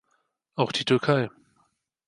[0.55, 1.29] Auch die Türkei!